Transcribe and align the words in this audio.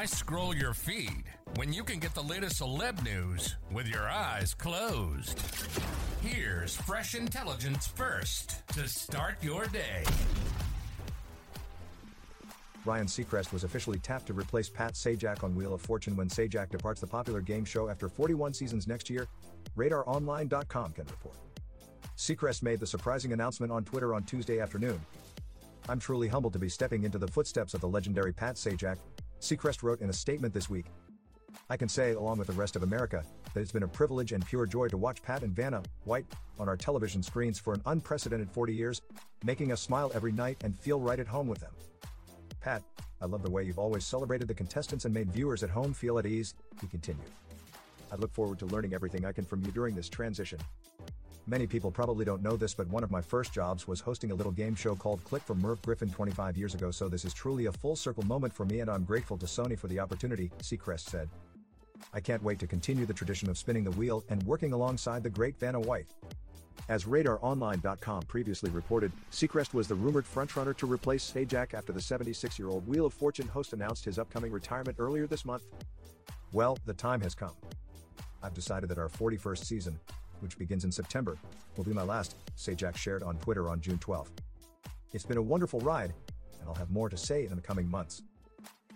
Why 0.00 0.06
scroll 0.06 0.56
your 0.56 0.72
feed 0.72 1.24
when 1.56 1.74
you 1.74 1.84
can 1.84 1.98
get 1.98 2.14
the 2.14 2.22
latest 2.22 2.62
celeb 2.62 3.04
news 3.04 3.56
with 3.70 3.86
your 3.86 4.08
eyes 4.08 4.54
closed? 4.54 5.38
Here's 6.22 6.74
fresh 6.74 7.14
intelligence 7.14 7.86
first 7.86 8.66
to 8.68 8.88
start 8.88 9.34
your 9.42 9.66
day. 9.66 10.04
Ryan 12.86 13.08
Seacrest 13.08 13.52
was 13.52 13.62
officially 13.62 13.98
tapped 13.98 14.28
to 14.28 14.32
replace 14.32 14.70
Pat 14.70 14.94
Sajak 14.94 15.44
on 15.44 15.54
Wheel 15.54 15.74
of 15.74 15.82
Fortune 15.82 16.16
when 16.16 16.30
Sajak 16.30 16.70
departs 16.70 17.02
the 17.02 17.06
popular 17.06 17.42
game 17.42 17.66
show 17.66 17.90
after 17.90 18.08
41 18.08 18.54
seasons 18.54 18.88
next 18.88 19.10
year, 19.10 19.26
RadarOnline.com 19.76 20.92
can 20.92 21.04
report. 21.04 21.36
Seacrest 22.16 22.62
made 22.62 22.80
the 22.80 22.86
surprising 22.86 23.34
announcement 23.34 23.70
on 23.70 23.84
Twitter 23.84 24.14
on 24.14 24.22
Tuesday 24.22 24.60
afternoon. 24.60 24.98
I'm 25.90 25.98
truly 25.98 26.28
humbled 26.28 26.52
to 26.52 26.58
be 26.58 26.68
stepping 26.68 27.04
into 27.04 27.18
the 27.18 27.26
footsteps 27.26 27.74
of 27.74 27.80
the 27.80 27.88
legendary 27.88 28.32
Pat 28.32 28.54
Sajak, 28.54 28.96
Seacrest 29.40 29.82
wrote 29.82 30.00
in 30.00 30.10
a 30.10 30.12
statement 30.12 30.52
this 30.52 30.68
week. 30.68 30.86
I 31.68 31.76
can 31.76 31.88
say, 31.88 32.12
along 32.12 32.38
with 32.38 32.46
the 32.46 32.52
rest 32.52 32.76
of 32.76 32.82
America, 32.82 33.24
that 33.54 33.60
it's 33.60 33.72
been 33.72 33.82
a 33.82 33.88
privilege 33.88 34.32
and 34.32 34.44
pure 34.44 34.66
joy 34.66 34.88
to 34.88 34.96
watch 34.96 35.22
Pat 35.22 35.42
and 35.42 35.54
Vanna 35.54 35.82
White 36.04 36.26
on 36.58 36.68
our 36.68 36.76
television 36.76 37.22
screens 37.22 37.58
for 37.58 37.72
an 37.72 37.82
unprecedented 37.86 38.50
40 38.50 38.74
years, 38.74 39.02
making 39.44 39.72
us 39.72 39.80
smile 39.80 40.12
every 40.14 40.30
night 40.30 40.62
and 40.62 40.78
feel 40.78 41.00
right 41.00 41.18
at 41.18 41.26
home 41.26 41.48
with 41.48 41.60
them. 41.60 41.72
Pat, 42.60 42.82
I 43.22 43.26
love 43.26 43.42
the 43.42 43.50
way 43.50 43.64
you've 43.64 43.78
always 43.78 44.04
celebrated 44.04 44.46
the 44.46 44.54
contestants 44.54 45.06
and 45.06 45.14
made 45.14 45.32
viewers 45.32 45.62
at 45.62 45.70
home 45.70 45.94
feel 45.94 46.18
at 46.18 46.26
ease, 46.26 46.54
he 46.80 46.86
continued. 46.86 47.30
I 48.12 48.16
look 48.16 48.32
forward 48.34 48.58
to 48.58 48.66
learning 48.66 48.92
everything 48.92 49.24
I 49.24 49.32
can 49.32 49.44
from 49.44 49.64
you 49.64 49.72
during 49.72 49.94
this 49.94 50.08
transition. 50.08 50.58
Many 51.46 51.66
people 51.66 51.90
probably 51.90 52.24
don't 52.24 52.42
know 52.42 52.56
this, 52.56 52.74
but 52.74 52.86
one 52.88 53.02
of 53.02 53.10
my 53.10 53.20
first 53.20 53.52
jobs 53.52 53.88
was 53.88 54.00
hosting 54.00 54.30
a 54.30 54.34
little 54.34 54.52
game 54.52 54.74
show 54.74 54.94
called 54.94 55.24
Click 55.24 55.42
for 55.42 55.54
Merv 55.54 55.82
Griffin 55.82 56.10
25 56.10 56.56
years 56.56 56.74
ago, 56.74 56.90
so 56.90 57.08
this 57.08 57.24
is 57.24 57.34
truly 57.34 57.66
a 57.66 57.72
full 57.72 57.96
circle 57.96 58.22
moment 58.24 58.52
for 58.52 58.64
me, 58.64 58.80
and 58.80 58.90
I'm 58.90 59.04
grateful 59.04 59.38
to 59.38 59.46
Sony 59.46 59.78
for 59.78 59.88
the 59.88 59.98
opportunity, 59.98 60.50
Seacrest 60.58 61.08
said. 61.10 61.28
I 62.12 62.20
can't 62.20 62.42
wait 62.42 62.58
to 62.60 62.66
continue 62.66 63.06
the 63.06 63.14
tradition 63.14 63.48
of 63.50 63.58
spinning 63.58 63.84
the 63.84 63.90
wheel 63.92 64.24
and 64.28 64.42
working 64.44 64.72
alongside 64.72 65.22
the 65.22 65.30
great 65.30 65.58
Vanna 65.58 65.80
White. 65.80 66.06
As 66.88 67.04
RadarOnline.com 67.04 68.22
previously 68.22 68.70
reported, 68.70 69.12
Seacrest 69.30 69.74
was 69.74 69.86
the 69.86 69.94
rumored 69.94 70.24
frontrunner 70.24 70.76
to 70.76 70.86
replace 70.86 71.30
Sajak 71.30 71.74
after 71.74 71.92
the 71.92 72.00
76 72.00 72.58
year 72.58 72.68
old 72.68 72.86
Wheel 72.86 73.06
of 73.06 73.14
Fortune 73.14 73.48
host 73.48 73.72
announced 73.72 74.04
his 74.04 74.18
upcoming 74.18 74.50
retirement 74.50 74.96
earlier 74.98 75.26
this 75.26 75.44
month. 75.44 75.62
Well, 76.52 76.78
the 76.86 76.94
time 76.94 77.20
has 77.20 77.34
come. 77.34 77.54
I've 78.42 78.54
decided 78.54 78.88
that 78.88 78.98
our 78.98 79.08
41st 79.08 79.64
season, 79.64 80.00
which 80.40 80.58
begins 80.58 80.84
in 80.84 80.92
September, 80.92 81.36
will 81.76 81.84
be 81.84 81.92
my 81.92 82.02
last, 82.02 82.36
Sajak 82.56 82.96
shared 82.96 83.22
on 83.22 83.36
Twitter 83.38 83.68
on 83.68 83.80
June 83.80 83.98
12. 83.98 84.30
It's 85.12 85.24
been 85.24 85.38
a 85.38 85.42
wonderful 85.42 85.80
ride, 85.80 86.12
and 86.60 86.68
I'll 86.68 86.74
have 86.74 86.90
more 86.90 87.08
to 87.08 87.16
say 87.16 87.46
in 87.46 87.56
the 87.56 87.62
coming 87.62 87.90
months. 87.90 88.22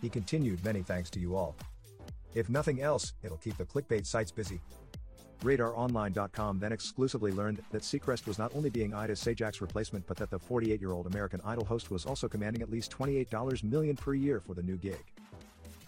He 0.00 0.08
continued, 0.08 0.64
Many 0.64 0.82
thanks 0.82 1.10
to 1.10 1.20
you 1.20 1.34
all. 1.34 1.56
If 2.34 2.48
nothing 2.48 2.82
else, 2.82 3.14
it'll 3.22 3.36
keep 3.38 3.56
the 3.56 3.64
clickbait 3.64 4.06
sites 4.06 4.32
busy. 4.32 4.60
RadarOnline.com 5.42 6.58
then 6.58 6.72
exclusively 6.72 7.30
learned 7.30 7.62
that 7.70 7.82
Seacrest 7.82 8.26
was 8.26 8.38
not 8.38 8.54
only 8.54 8.70
being 8.70 8.94
eyed 8.94 9.10
as 9.10 9.20
Sajak's 9.22 9.60
replacement, 9.60 10.06
but 10.06 10.16
that 10.16 10.30
the 10.30 10.38
48 10.38 10.80
year 10.80 10.92
old 10.92 11.06
American 11.06 11.40
Idol 11.44 11.64
host 11.64 11.90
was 11.90 12.06
also 12.06 12.28
commanding 12.28 12.62
at 12.62 12.70
least 12.70 12.90
$28 12.96 13.62
million 13.62 13.96
per 13.96 14.14
year 14.14 14.40
for 14.40 14.54
the 14.54 14.62
new 14.62 14.76
gig. 14.76 15.04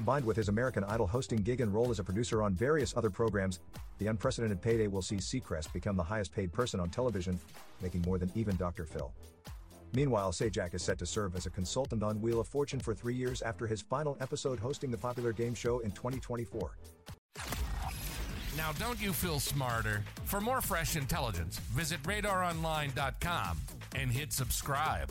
Combined 0.00 0.24
with 0.24 0.38
his 0.38 0.48
American 0.48 0.82
Idol 0.84 1.06
hosting 1.06 1.42
gig 1.42 1.60
and 1.60 1.74
role 1.74 1.90
as 1.90 1.98
a 1.98 2.02
producer 2.02 2.42
on 2.42 2.54
various 2.54 2.96
other 2.96 3.10
programs, 3.10 3.60
the 3.98 4.06
unprecedented 4.06 4.62
payday 4.62 4.86
will 4.86 5.02
see 5.02 5.16
Seacrest 5.16 5.74
become 5.74 5.94
the 5.94 6.02
highest 6.02 6.32
paid 6.32 6.54
person 6.54 6.80
on 6.80 6.88
television, 6.88 7.38
making 7.82 8.00
more 8.06 8.16
than 8.16 8.32
even 8.34 8.56
Dr. 8.56 8.86
Phil. 8.86 9.12
Meanwhile, 9.92 10.32
Sajak 10.32 10.72
is 10.72 10.82
set 10.82 10.98
to 11.00 11.04
serve 11.04 11.36
as 11.36 11.44
a 11.44 11.50
consultant 11.50 12.02
on 12.02 12.18
Wheel 12.22 12.40
of 12.40 12.48
Fortune 12.48 12.80
for 12.80 12.94
three 12.94 13.14
years 13.14 13.42
after 13.42 13.66
his 13.66 13.82
final 13.82 14.16
episode 14.22 14.58
hosting 14.58 14.90
the 14.90 14.96
popular 14.96 15.34
game 15.34 15.52
show 15.52 15.80
in 15.80 15.90
2024. 15.90 16.78
Now, 18.56 18.72
don't 18.78 18.98
you 19.02 19.12
feel 19.12 19.38
smarter? 19.38 20.02
For 20.24 20.40
more 20.40 20.62
fresh 20.62 20.96
intelligence, 20.96 21.58
visit 21.58 22.02
radaronline.com 22.04 23.58
and 23.96 24.10
hit 24.10 24.32
subscribe. 24.32 25.10